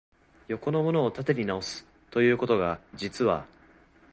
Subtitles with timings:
[0.47, 3.45] 横のものを縦に直す、ということが、実は、